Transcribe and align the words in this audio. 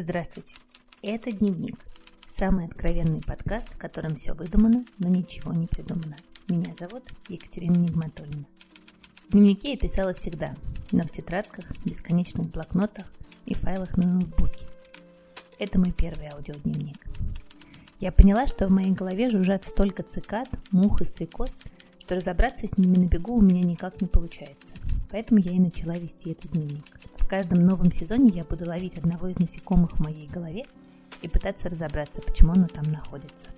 Здравствуйте. 0.00 0.54
Это 1.02 1.32
«Дневник». 1.32 1.76
Самый 2.28 2.66
откровенный 2.66 3.20
подкаст, 3.20 3.74
в 3.74 3.78
котором 3.78 4.14
все 4.14 4.32
выдумано, 4.32 4.84
но 5.00 5.08
ничего 5.08 5.52
не 5.52 5.66
придумано. 5.66 6.14
Меня 6.48 6.72
зовут 6.72 7.02
Екатерина 7.28 7.74
Нигматульна. 7.78 8.44
Дневники 9.30 9.72
я 9.72 9.76
писала 9.76 10.14
всегда, 10.14 10.54
но 10.92 11.02
в 11.02 11.10
тетрадках, 11.10 11.64
бесконечных 11.84 12.48
блокнотах 12.48 13.06
и 13.44 13.54
файлах 13.54 13.96
на 13.96 14.06
ноутбуке. 14.06 14.68
Это 15.58 15.80
мой 15.80 15.90
первый 15.90 16.28
аудиодневник. 16.28 17.04
Я 17.98 18.12
поняла, 18.12 18.46
что 18.46 18.68
в 18.68 18.70
моей 18.70 18.92
голове 18.92 19.28
жужжат 19.30 19.64
столько 19.64 20.04
цикад, 20.04 20.48
мух 20.70 21.00
и 21.00 21.06
стрекоз, 21.06 21.58
что 21.98 22.14
разобраться 22.14 22.68
с 22.68 22.78
ними 22.78 22.98
на 22.98 23.08
бегу 23.08 23.34
у 23.34 23.40
меня 23.40 23.62
никак 23.62 24.00
не 24.00 24.06
получается. 24.06 24.74
Поэтому 25.10 25.40
я 25.40 25.50
и 25.50 25.58
начала 25.58 25.96
вести 25.96 26.30
этот 26.30 26.52
дневник. 26.52 26.84
В 27.28 27.30
каждом 27.30 27.66
новом 27.66 27.92
сезоне 27.92 28.30
я 28.32 28.42
буду 28.42 28.66
ловить 28.66 28.96
одного 28.96 29.28
из 29.28 29.38
насекомых 29.38 29.92
в 29.92 30.02
моей 30.02 30.26
голове 30.28 30.64
и 31.20 31.28
пытаться 31.28 31.68
разобраться, 31.68 32.22
почему 32.22 32.52
оно 32.52 32.68
там 32.68 32.90
находится. 32.90 33.48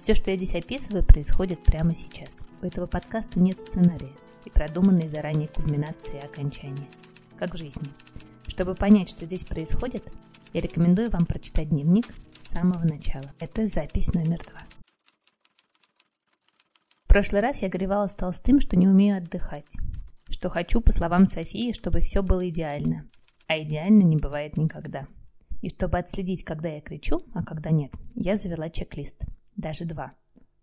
Все, 0.00 0.14
что 0.14 0.30
я 0.30 0.36
здесь 0.36 0.54
описываю, 0.54 1.04
происходит 1.04 1.60
прямо 1.64 1.92
сейчас. 1.96 2.42
У 2.62 2.66
этого 2.66 2.86
подкаста 2.86 3.40
нет 3.40 3.58
сценария 3.66 4.12
и 4.44 4.50
продуманной 4.50 5.08
заранее 5.08 5.48
кульминации 5.48 6.20
и 6.22 6.24
окончания. 6.24 6.86
Как 7.36 7.54
в 7.54 7.56
жизни. 7.56 7.82
Чтобы 8.46 8.76
понять, 8.76 9.08
что 9.08 9.26
здесь 9.26 9.42
происходит, 9.42 10.04
я 10.52 10.60
рекомендую 10.60 11.10
вам 11.10 11.26
прочитать 11.26 11.70
дневник 11.70 12.06
с 12.40 12.52
самого 12.52 12.84
начала. 12.84 13.32
Это 13.40 13.66
запись 13.66 14.14
номер 14.14 14.38
два. 14.38 14.62
В 17.06 17.08
прошлый 17.08 17.40
раз 17.40 17.60
я 17.60 17.68
горевала 17.68 18.06
с 18.06 18.14
Толстым, 18.14 18.60
что 18.60 18.76
не 18.76 18.86
умею 18.86 19.16
отдыхать 19.16 19.66
что 20.40 20.48
хочу, 20.48 20.80
по 20.80 20.90
словам 20.90 21.26
Софии, 21.26 21.74
чтобы 21.74 22.00
все 22.00 22.22
было 22.22 22.48
идеально. 22.48 23.06
А 23.46 23.60
идеально 23.60 24.04
не 24.04 24.16
бывает 24.16 24.56
никогда. 24.56 25.06
И 25.60 25.68
чтобы 25.68 25.98
отследить, 25.98 26.44
когда 26.44 26.70
я 26.70 26.80
кричу, 26.80 27.18
а 27.34 27.44
когда 27.44 27.70
нет, 27.70 27.92
я 28.14 28.36
завела 28.36 28.70
чек-лист. 28.70 29.26
Даже 29.56 29.84
два. 29.84 30.08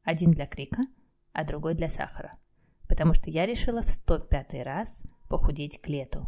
Один 0.04 0.32
для 0.32 0.48
крика, 0.48 0.82
а 1.32 1.46
другой 1.46 1.76
для 1.76 1.90
сахара. 1.90 2.40
Потому 2.90 3.14
что 3.14 3.30
я 3.30 3.46
решила 3.46 3.84
в 3.84 3.90
105 3.92 4.66
раз 4.66 5.04
похудеть 5.30 5.80
к 5.80 5.88
лету. 5.88 6.26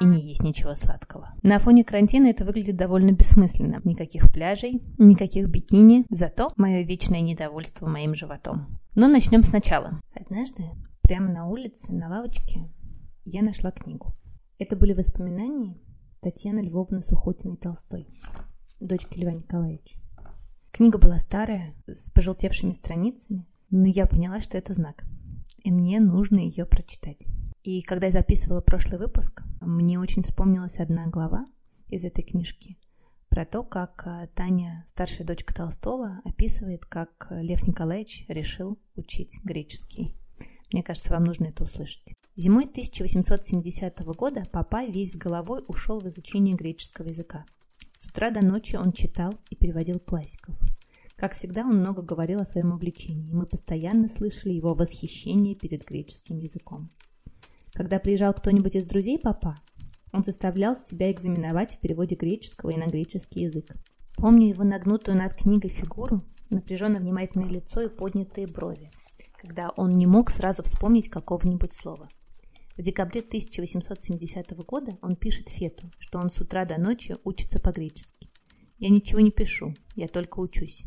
И 0.00 0.04
не 0.04 0.20
есть 0.22 0.42
ничего 0.42 0.74
сладкого. 0.74 1.34
На 1.44 1.60
фоне 1.60 1.84
карантина 1.84 2.26
это 2.26 2.44
выглядит 2.44 2.74
довольно 2.74 3.12
бессмысленно. 3.12 3.80
Никаких 3.84 4.32
пляжей, 4.32 4.82
никаких 4.98 5.46
бикини, 5.46 6.04
зато 6.10 6.50
мое 6.56 6.82
вечное 6.82 7.20
недовольство 7.20 7.86
моим 7.86 8.12
животом. 8.12 8.80
Но 8.96 9.08
начнем 9.08 9.42
сначала. 9.42 9.98
Однажды, 10.14 10.62
прямо 11.02 11.28
на 11.28 11.48
улице, 11.48 11.92
на 11.92 12.08
лавочке, 12.08 12.70
я 13.24 13.42
нашла 13.42 13.72
книгу. 13.72 14.14
Это 14.60 14.76
были 14.76 14.92
воспоминания 14.92 15.76
Татьяны 16.20 16.60
Львовны 16.60 17.02
Сухотиной 17.02 17.56
Толстой, 17.56 18.06
дочки 18.78 19.18
Льва 19.18 19.32
Николаевича. 19.32 19.98
Книга 20.70 20.98
была 20.98 21.18
старая, 21.18 21.74
с 21.88 22.08
пожелтевшими 22.10 22.70
страницами, 22.70 23.48
но 23.68 23.88
я 23.88 24.06
поняла, 24.06 24.40
что 24.40 24.56
это 24.58 24.74
знак, 24.74 25.04
и 25.64 25.72
мне 25.72 25.98
нужно 25.98 26.38
ее 26.38 26.64
прочитать. 26.64 27.26
И 27.64 27.82
когда 27.82 28.06
я 28.06 28.12
записывала 28.12 28.60
прошлый 28.60 29.00
выпуск, 29.00 29.42
мне 29.60 29.98
очень 29.98 30.22
вспомнилась 30.22 30.78
одна 30.78 31.08
глава 31.08 31.44
из 31.88 32.04
этой 32.04 32.22
книжки 32.22 32.78
про 33.34 33.44
то, 33.44 33.64
как 33.64 34.04
э, 34.06 34.28
Таня, 34.36 34.84
старшая 34.86 35.26
дочка 35.26 35.52
Толстого, 35.52 36.20
описывает, 36.24 36.84
как 36.84 37.26
Лев 37.30 37.66
Николаевич 37.66 38.24
решил 38.28 38.78
учить 38.94 39.40
греческий. 39.42 40.14
Мне 40.72 40.84
кажется, 40.84 41.12
вам 41.12 41.24
нужно 41.24 41.46
это 41.46 41.64
услышать. 41.64 42.14
Зимой 42.36 42.66
1870 42.66 44.04
года 44.16 44.44
папа 44.52 44.84
весь 44.84 45.14
с 45.14 45.16
головой 45.16 45.64
ушел 45.66 45.98
в 45.98 46.06
изучение 46.06 46.54
греческого 46.54 47.08
языка. 47.08 47.44
С 47.96 48.06
утра 48.06 48.30
до 48.30 48.40
ночи 48.40 48.76
он 48.76 48.92
читал 48.92 49.34
и 49.50 49.56
переводил 49.56 49.98
классиков. 49.98 50.54
Как 51.16 51.32
всегда, 51.32 51.62
он 51.62 51.80
много 51.80 52.02
говорил 52.02 52.38
о 52.38 52.46
своем 52.46 52.70
увлечении, 52.70 53.30
и 53.30 53.34
мы 53.34 53.46
постоянно 53.46 54.08
слышали 54.08 54.52
его 54.52 54.74
восхищение 54.74 55.56
перед 55.56 55.84
греческим 55.84 56.38
языком. 56.38 56.88
Когда 57.72 57.98
приезжал 57.98 58.32
кто-нибудь 58.32 58.76
из 58.76 58.86
друзей 58.86 59.18
папа, 59.18 59.56
он 60.14 60.22
заставлял 60.22 60.76
себя 60.76 61.10
экзаменовать 61.10 61.74
в 61.74 61.80
переводе 61.80 62.14
греческого 62.14 62.70
и 62.70 62.76
на 62.76 62.86
греческий 62.86 63.42
язык. 63.42 63.74
Помню 64.16 64.46
его 64.46 64.62
нагнутую 64.62 65.16
над 65.16 65.34
книгой 65.34 65.70
фигуру, 65.70 66.22
напряженно 66.50 67.00
внимательное 67.00 67.48
лицо 67.48 67.80
и 67.80 67.88
поднятые 67.88 68.46
брови, 68.46 68.92
когда 69.36 69.70
он 69.76 69.90
не 69.90 70.06
мог 70.06 70.30
сразу 70.30 70.62
вспомнить 70.62 71.10
какого-нибудь 71.10 71.74
слова. 71.74 72.08
В 72.76 72.82
декабре 72.82 73.22
1870 73.22 74.52
года 74.64 74.96
он 75.02 75.16
пишет 75.16 75.48
Фету, 75.48 75.90
что 75.98 76.20
он 76.20 76.30
с 76.30 76.40
утра 76.40 76.64
до 76.64 76.78
ночи 76.78 77.16
учится 77.24 77.58
по-гречески. 77.58 78.30
«Я 78.78 78.90
ничего 78.90 79.18
не 79.18 79.32
пишу, 79.32 79.74
я 79.96 80.06
только 80.06 80.38
учусь. 80.38 80.84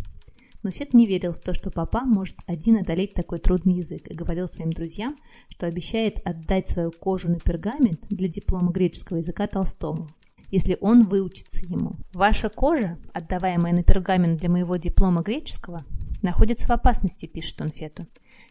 Но 0.68 0.72
Фет 0.72 0.94
не 0.94 1.06
верил 1.06 1.32
в 1.32 1.40
то, 1.40 1.54
что 1.54 1.72
папа 1.72 2.02
может 2.02 2.36
один 2.46 2.76
одолеть 2.76 3.14
такой 3.14 3.40
трудный 3.40 3.76
язык 3.76 4.06
и 4.10 4.14
говорил 4.14 4.50
своим 4.50 4.70
друзьям, 4.70 5.16
что 5.48 5.66
обещает 5.66 6.20
отдать 6.28 6.68
свою 6.68 6.92
кожу 6.92 7.30
на 7.30 7.40
пергамент 7.40 8.06
для 8.10 8.28
диплома 8.28 8.74
греческого 8.74 9.20
языка 9.20 9.48
Толстому, 9.48 10.10
если 10.52 10.78
он 10.82 11.04
выучится 11.04 11.62
ему. 11.66 11.96
Ваша 12.14 12.50
кожа, 12.50 13.00
отдаваемая 13.14 13.72
на 13.72 13.82
пергамент 13.82 14.42
для 14.42 14.50
моего 14.50 14.76
диплома 14.76 15.22
греческого, 15.22 15.86
находится 16.22 16.68
в 16.68 16.72
опасности, 16.72 17.28
пишет 17.28 17.62
он 17.62 17.70
Фету. 17.70 18.06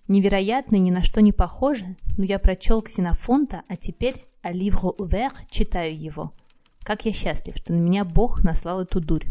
Невероятно, 0.09 0.77
ни 0.77 0.91
на 0.91 1.03
что 1.03 1.21
не 1.21 1.33
похоже, 1.33 1.97
но 2.17 2.25
я 2.25 2.39
прочел 2.39 2.81
Ксенофонта, 2.81 3.61
а 3.69 3.77
теперь 3.77 4.25
«Аливро 4.41 4.89
увер» 4.89 5.33
читаю 5.51 5.95
его. 5.95 6.33
Как 6.83 7.05
я 7.05 7.13
счастлив, 7.13 7.59
что 7.59 7.75
на 7.75 7.79
меня 7.79 8.07
Бог 8.07 8.43
наслал 8.43 8.81
эту 8.81 9.01
дурь. 9.01 9.27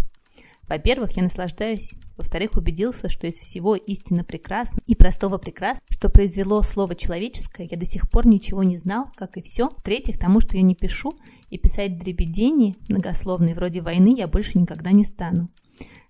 Во-первых, 0.68 1.16
я 1.18 1.24
наслаждаюсь. 1.24 1.94
Во-вторых, 2.18 2.52
убедился, 2.56 3.09
что 3.09 3.28
из 3.28 3.36
всего 3.36 3.76
истинно 3.76 4.24
прекрасно 4.24 4.80
и 4.88 4.96
простого 4.96 5.38
прекрасно, 5.38 5.86
что 5.90 6.09
произвело 6.09 6.62
слово 6.64 6.96
человеческое, 6.96 7.68
я 7.70 7.78
до 7.78 7.86
сих 7.86 8.09
пор 8.09 8.26
ничего 8.26 8.64
не 8.64 8.78
знал, 8.78 9.06
как 9.16 9.38
и 9.38 9.42
все. 9.42 9.70
В-третьих, 9.70 10.18
тому, 10.18 10.40
что 10.40 10.58
я 10.58 10.64
не 10.64 10.76
пишу, 10.76 11.12
и 11.50 11.58
писать 11.58 12.00
дребедение, 12.00 12.76
многословные 12.90 13.53
вроде 13.53 13.81
войны, 13.81 14.16
я 14.18 14.28
больше 14.28 14.58
никогда 14.58 14.92
не 14.92 15.06
стану. 15.06 15.50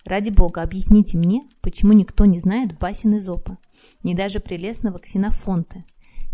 Ради 0.06 0.30
бога, 0.30 0.62
объясните 0.62 1.18
мне, 1.18 1.42
почему 1.62 1.94
никто 1.94 2.26
не 2.26 2.40
знает 2.40 2.78
басен 2.78 3.18
Изопа, 3.18 3.58
не 4.04 4.14
даже 4.14 4.40
прелестного 4.40 5.00
Ксенофонта. 5.00 5.84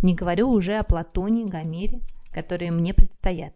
Не 0.01 0.13
говорю 0.13 0.49
уже 0.49 0.75
о 0.77 0.83
Платоне, 0.83 1.45
Гомере, 1.45 2.01
которые 2.31 2.71
мне 2.71 2.93
предстоят. 2.93 3.53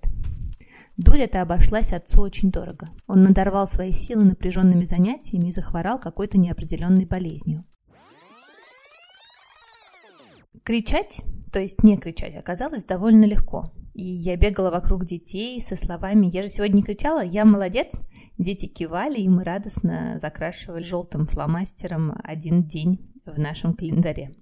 Дурь 0.97 1.21
эта 1.21 1.41
обошлась 1.41 1.91
отцу 1.91 2.21
очень 2.21 2.51
дорого. 2.51 2.87
Он 3.05 3.23
надорвал 3.23 3.67
свои 3.67 3.91
силы 3.91 4.23
напряженными 4.23 4.85
занятиями 4.85 5.49
и 5.49 5.51
захворал 5.51 5.99
какой-то 5.99 6.37
неопределенной 6.37 7.05
болезнью. 7.05 7.65
Кричать, 10.63 11.21
то 11.51 11.59
есть 11.59 11.83
не 11.83 11.97
кричать, 11.97 12.35
оказалось 12.35 12.83
довольно 12.85 13.25
легко. 13.25 13.71
И 13.93 14.03
я 14.03 14.35
бегала 14.37 14.71
вокруг 14.71 15.05
детей 15.05 15.61
со 15.61 15.75
словами 15.75 16.27
«Я 16.27 16.41
же 16.43 16.49
сегодня 16.49 16.83
кричала, 16.83 17.23
я 17.23 17.45
молодец!» 17.45 17.87
Дети 18.37 18.65
кивали, 18.65 19.19
и 19.19 19.29
мы 19.29 19.43
радостно 19.43 20.17
закрашивали 20.21 20.81
желтым 20.81 21.27
фломастером 21.27 22.13
один 22.23 22.65
день 22.65 23.05
в 23.25 23.39
нашем 23.39 23.73
календаре. 23.73 24.35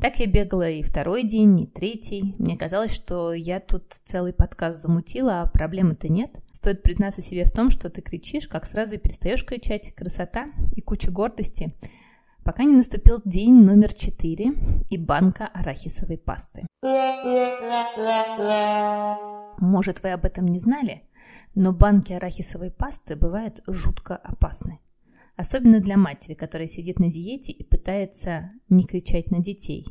Так 0.00 0.18
я 0.18 0.26
бегала 0.26 0.66
и 0.66 0.82
второй 0.82 1.24
день, 1.24 1.60
и 1.60 1.66
третий. 1.66 2.34
Мне 2.38 2.56
казалось, 2.56 2.94
что 2.94 3.34
я 3.34 3.60
тут 3.60 4.00
целый 4.06 4.32
подкаст 4.32 4.80
замутила, 4.80 5.42
а 5.42 5.46
проблемы-то 5.46 6.08
нет. 6.08 6.40
Стоит 6.54 6.82
признаться 6.82 7.20
себе 7.20 7.44
в 7.44 7.50
том, 7.50 7.68
что 7.68 7.90
ты 7.90 8.00
кричишь, 8.00 8.48
как 8.48 8.64
сразу 8.64 8.94
и 8.94 8.98
перестаешь 8.98 9.44
кричать. 9.44 9.94
Красота 9.94 10.46
и 10.74 10.80
куча 10.80 11.10
гордости. 11.10 11.74
Пока 12.44 12.62
не 12.64 12.76
наступил 12.76 13.20
день 13.26 13.62
номер 13.62 13.92
четыре 13.92 14.52
и 14.88 14.96
банка 14.96 15.46
арахисовой 15.52 16.16
пасты. 16.16 16.62
Может, 19.58 20.02
вы 20.02 20.12
об 20.12 20.24
этом 20.24 20.46
не 20.46 20.60
знали, 20.60 21.02
но 21.54 21.74
банки 21.74 22.14
арахисовой 22.14 22.70
пасты 22.70 23.16
бывают 23.16 23.62
жутко 23.66 24.16
опасны. 24.16 24.80
Особенно 25.36 25.80
для 25.80 25.96
матери, 25.96 26.34
которая 26.34 26.68
сидит 26.68 26.98
на 26.98 27.10
диете 27.10 27.52
и 27.52 27.64
пытается 27.64 28.50
не 28.68 28.84
кричать 28.84 29.30
на 29.30 29.38
детей. 29.38 29.86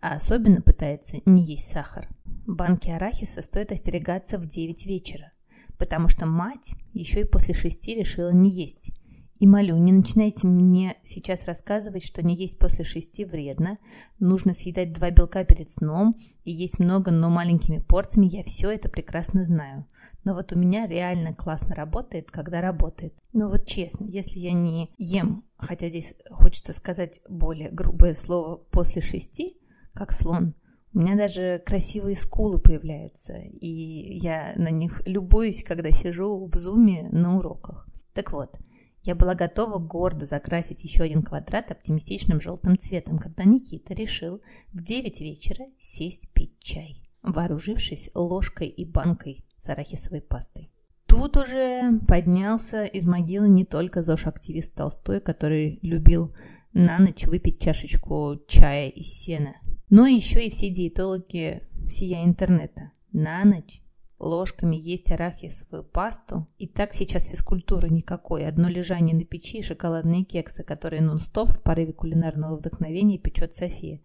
А 0.00 0.14
особенно 0.14 0.60
пытается 0.60 1.18
не 1.26 1.42
есть 1.42 1.70
сахар. 1.70 2.08
Банки 2.46 2.88
арахиса 2.88 3.42
стоит 3.42 3.72
остерегаться 3.72 4.38
в 4.38 4.46
9 4.46 4.86
вечера, 4.86 5.32
потому 5.76 6.08
что 6.08 6.26
мать 6.26 6.70
еще 6.92 7.22
и 7.22 7.28
после 7.28 7.52
шести 7.52 7.94
решила 7.94 8.30
не 8.30 8.50
есть. 8.50 8.92
И 9.38 9.46
молю, 9.46 9.76
не 9.76 9.92
начинайте 9.92 10.48
мне 10.48 10.96
сейчас 11.04 11.44
рассказывать, 11.46 12.04
что 12.04 12.22
не 12.22 12.34
есть 12.34 12.58
после 12.58 12.84
шести 12.84 13.24
вредно, 13.24 13.78
нужно 14.18 14.52
съедать 14.52 14.92
два 14.92 15.10
белка 15.10 15.44
перед 15.44 15.70
сном 15.70 16.16
и 16.44 16.50
есть 16.50 16.80
много, 16.80 17.12
но 17.12 17.30
маленькими 17.30 17.78
порциями, 17.78 18.26
я 18.26 18.42
все 18.42 18.70
это 18.70 18.88
прекрасно 18.88 19.44
знаю. 19.44 19.86
Но 20.24 20.34
вот 20.34 20.52
у 20.52 20.58
меня 20.58 20.86
реально 20.88 21.34
классно 21.34 21.74
работает, 21.74 22.32
когда 22.32 22.60
работает. 22.60 23.14
Но 23.32 23.48
вот 23.48 23.64
честно, 23.64 24.04
если 24.04 24.40
я 24.40 24.52
не 24.52 24.90
ем, 24.98 25.44
хотя 25.56 25.88
здесь 25.88 26.16
хочется 26.30 26.72
сказать 26.72 27.20
более 27.28 27.70
грубое 27.70 28.14
слово, 28.14 28.56
после 28.56 29.02
шести, 29.02 29.57
как 29.98 30.12
слон, 30.12 30.54
У 30.94 31.00
меня 31.00 31.16
даже 31.16 31.60
красивые 31.66 32.16
скулы 32.16 32.60
появляются, 32.60 33.34
и 33.34 34.16
я 34.18 34.52
на 34.54 34.70
них 34.70 35.02
любуюсь, 35.06 35.64
когда 35.64 35.90
сижу 35.90 36.46
в 36.46 36.56
зуме 36.56 37.08
на 37.10 37.36
уроках. 37.36 37.88
Так 38.14 38.32
вот, 38.32 38.58
я 39.02 39.16
была 39.16 39.34
готова 39.34 39.78
гордо 39.78 40.24
закрасить 40.24 40.84
еще 40.84 41.02
один 41.02 41.22
квадрат 41.24 41.72
оптимистичным 41.72 42.40
желтым 42.40 42.78
цветом, 42.78 43.18
когда 43.18 43.42
Никита 43.42 43.92
решил 43.92 44.40
в 44.72 44.82
9 44.82 45.20
вечера 45.20 45.66
сесть 45.78 46.32
пить 46.32 46.58
чай, 46.60 47.02
вооружившись 47.22 48.10
ложкой 48.14 48.68
и 48.68 48.84
банкой 48.84 49.44
с 49.58 49.68
арахисовой 49.68 50.22
пастой. 50.22 50.70
Тут 51.06 51.36
уже 51.36 51.98
поднялся 52.06 52.84
из 52.84 53.04
могилы 53.04 53.48
не 53.48 53.64
только 53.64 54.04
ЗОЖ-активист 54.04 54.74
Толстой, 54.74 55.20
который 55.20 55.80
любил 55.82 56.34
на 56.72 56.98
ночь 56.98 57.24
выпить 57.26 57.60
чашечку 57.60 58.36
чая 58.46 58.88
из 58.88 59.06
сена, 59.06 59.54
но 59.90 60.06
еще 60.06 60.46
и 60.46 60.50
все 60.50 60.70
диетологи 60.70 61.62
всея 61.86 62.24
интернета. 62.24 62.92
На 63.12 63.44
ночь 63.44 63.80
ложками 64.18 64.76
есть 64.76 65.10
арахисовую 65.10 65.84
пасту. 65.84 66.46
И 66.58 66.66
так 66.66 66.92
сейчас 66.92 67.26
физкультуры 67.28 67.88
никакой. 67.88 68.46
Одно 68.46 68.68
лежание 68.68 69.14
на 69.14 69.24
печи 69.24 69.58
и 69.58 69.62
шоколадные 69.62 70.24
кексы, 70.24 70.62
которые 70.62 71.02
нон-стоп 71.02 71.50
в 71.50 71.62
порыве 71.62 71.92
кулинарного 71.92 72.56
вдохновения 72.56 73.18
печет 73.18 73.54
София. 73.54 74.00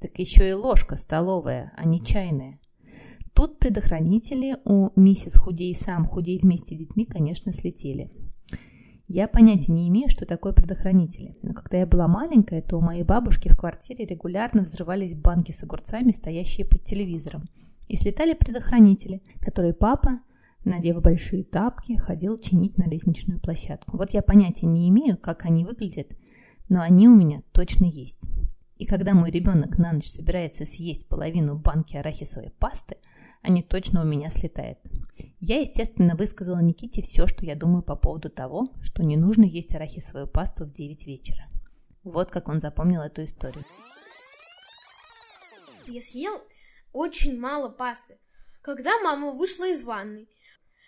Так 0.00 0.18
еще 0.18 0.48
и 0.48 0.52
ложка 0.52 0.96
столовая, 0.96 1.72
а 1.76 1.84
не 1.84 2.04
чайная. 2.04 2.60
Тут 3.34 3.58
предохранители 3.58 4.56
у 4.64 4.88
миссис 4.98 5.34
Худей 5.34 5.74
сам 5.74 6.04
Худей 6.06 6.38
вместе 6.38 6.74
с 6.74 6.78
детьми, 6.78 7.04
конечно, 7.04 7.52
слетели. 7.52 8.10
Я 9.08 9.28
понятия 9.28 9.72
не 9.72 9.88
имею, 9.88 10.08
что 10.08 10.26
такое 10.26 10.52
предохранители. 10.52 11.36
Но 11.42 11.54
когда 11.54 11.78
я 11.78 11.86
была 11.86 12.08
маленькая, 12.08 12.60
то 12.60 12.76
у 12.76 12.80
моей 12.80 13.04
бабушки 13.04 13.48
в 13.48 13.56
квартире 13.56 14.04
регулярно 14.04 14.62
взрывались 14.62 15.14
банки 15.14 15.52
с 15.52 15.62
огурцами, 15.62 16.10
стоящие 16.10 16.66
под 16.66 16.82
телевизором. 16.82 17.44
И 17.86 17.96
слетали 17.96 18.34
предохранители, 18.34 19.22
которые 19.40 19.74
папа, 19.74 20.20
надев 20.64 21.00
большие 21.02 21.44
тапки, 21.44 21.96
ходил 21.96 22.36
чинить 22.38 22.78
на 22.78 22.88
лестничную 22.88 23.40
площадку. 23.40 23.96
Вот 23.96 24.10
я 24.10 24.22
понятия 24.22 24.66
не 24.66 24.88
имею, 24.88 25.16
как 25.16 25.44
они 25.44 25.64
выглядят, 25.64 26.16
но 26.68 26.82
они 26.82 27.08
у 27.08 27.14
меня 27.14 27.42
точно 27.52 27.84
есть. 27.84 28.28
И 28.76 28.86
когда 28.86 29.14
мой 29.14 29.30
ребенок 29.30 29.78
на 29.78 29.92
ночь 29.92 30.08
собирается 30.08 30.66
съесть 30.66 31.08
половину 31.08 31.56
банки 31.56 31.96
арахисовой 31.96 32.50
пасты, 32.58 32.96
они 33.40 33.62
точно 33.62 34.02
у 34.02 34.04
меня 34.04 34.30
слетают. 34.30 34.78
Я, 35.40 35.60
естественно, 35.60 36.16
высказала 36.16 36.58
Никите 36.58 37.02
все, 37.02 37.26
что 37.26 37.44
я 37.44 37.54
думаю 37.54 37.82
по 37.82 37.96
поводу 37.96 38.30
того, 38.30 38.68
что 38.82 39.02
не 39.02 39.16
нужно 39.16 39.44
есть 39.44 39.74
арахисовую 39.74 40.26
пасту 40.26 40.64
в 40.64 40.72
9 40.72 41.06
вечера. 41.06 41.48
Вот 42.04 42.30
как 42.30 42.48
он 42.48 42.60
запомнил 42.60 43.02
эту 43.02 43.24
историю. 43.24 43.64
Я 45.86 46.02
съел 46.02 46.32
очень 46.92 47.38
мало 47.38 47.68
пасты, 47.68 48.18
когда 48.62 48.98
мама 49.02 49.32
вышла 49.32 49.68
из 49.68 49.82
ванной. 49.82 50.28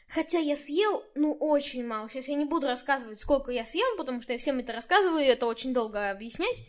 Хотя 0.09 0.39
я 0.39 0.57
съел, 0.57 1.05
ну, 1.15 1.35
очень 1.35 1.87
мало. 1.87 2.09
Сейчас 2.09 2.29
я 2.29 2.35
не 2.35 2.47
буду 2.47 2.67
рассказывать, 2.67 3.21
сколько 3.21 3.51
я 3.51 3.65
съел, 3.65 3.97
потому 3.99 4.23
что 4.23 4.33
я 4.33 4.39
всем 4.39 4.59
это 4.59 4.73
рассказываю, 4.73 5.23
и 5.23 5.27
это 5.27 5.47
очень 5.47 5.75
долго 5.75 6.11
объяснять. 6.11 6.65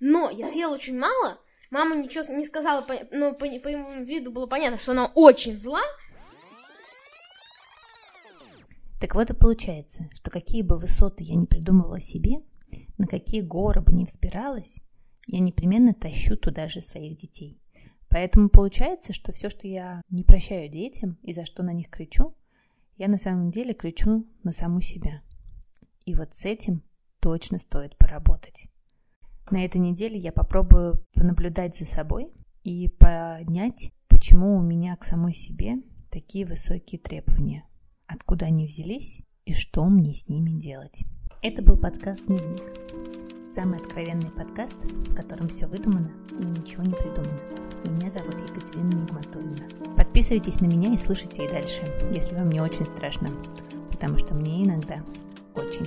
Но 0.00 0.30
я 0.30 0.46
съел 0.46 0.72
очень 0.72 0.98
мало. 0.98 1.38
Мама 1.70 1.96
ничего 1.96 2.24
не 2.34 2.46
сказала, 2.46 2.86
но 3.12 3.32
по, 3.32 3.46
по 3.46 3.68
его 3.68 3.92
виду 4.04 4.30
было 4.30 4.46
понятно, 4.46 4.78
что 4.78 4.92
она 4.92 5.06
очень 5.14 5.58
зла. 5.58 5.82
Так 9.00 9.14
вот 9.14 9.30
и 9.30 9.34
получается, 9.34 10.08
что 10.12 10.30
какие 10.30 10.62
бы 10.62 10.76
высоты 10.76 11.24
я 11.24 11.36
не 11.36 11.46
придумывала 11.46 12.00
себе, 12.00 12.42
на 12.98 13.06
какие 13.06 13.40
горы 13.40 13.80
бы 13.80 13.92
не 13.92 14.04
взбиралась, 14.04 14.80
я 15.26 15.38
непременно 15.38 15.94
тащу 15.94 16.36
туда 16.36 16.68
же 16.68 16.82
своих 16.82 17.16
детей. 17.16 17.60
Поэтому 18.08 18.48
получается, 18.48 19.12
что 19.12 19.32
все, 19.32 19.50
что 19.50 19.68
я 19.68 20.02
не 20.10 20.24
прощаю 20.24 20.68
детям 20.68 21.18
и 21.22 21.32
за 21.32 21.44
что 21.44 21.62
на 21.62 21.72
них 21.72 21.90
кричу, 21.90 22.34
я 22.96 23.06
на 23.08 23.18
самом 23.18 23.50
деле 23.50 23.74
кричу 23.74 24.26
на 24.42 24.52
саму 24.52 24.80
себя. 24.80 25.22
И 26.04 26.14
вот 26.14 26.34
с 26.34 26.44
этим 26.44 26.82
точно 27.20 27.58
стоит 27.58 27.96
поработать. 27.98 28.68
На 29.50 29.64
этой 29.64 29.78
неделе 29.78 30.18
я 30.18 30.32
попробую 30.32 31.04
понаблюдать 31.14 31.76
за 31.76 31.84
собой 31.84 32.32
и 32.64 32.88
понять, 32.88 33.92
почему 34.08 34.56
у 34.56 34.62
меня 34.62 34.96
к 34.96 35.04
самой 35.04 35.34
себе 35.34 35.76
такие 36.10 36.46
высокие 36.46 36.98
требования, 36.98 37.64
откуда 38.18 38.46
они 38.46 38.66
взялись 38.66 39.20
и 39.44 39.52
что 39.52 39.84
мне 39.84 40.12
с 40.12 40.28
ними 40.28 40.50
делать. 40.50 41.02
Это 41.40 41.62
был 41.62 41.76
подкаст 41.76 42.26
«Дневник». 42.26 42.62
Самый 43.48 43.78
откровенный 43.78 44.30
подкаст, 44.30 44.74
в 44.74 45.14
котором 45.14 45.46
все 45.46 45.66
выдумано, 45.66 46.10
но 46.32 46.48
ничего 46.48 46.82
не 46.82 46.94
придумано. 46.94 47.38
Меня 47.86 48.10
зовут 48.10 48.34
Екатерина 48.34 49.02
Нигматуллина. 49.02 49.68
Подписывайтесь 49.96 50.60
на 50.60 50.66
меня 50.66 50.92
и 50.92 50.98
слушайте 50.98 51.44
и 51.44 51.48
дальше, 51.48 51.84
если 52.12 52.34
вам 52.34 52.50
не 52.50 52.60
очень 52.60 52.84
страшно, 52.84 53.28
потому 53.92 54.18
что 54.18 54.34
мне 54.34 54.64
иногда 54.64 55.02
очень. 55.54 55.86